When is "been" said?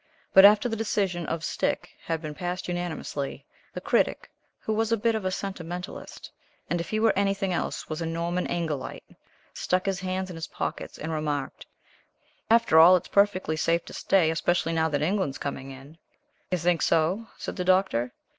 2.23-2.33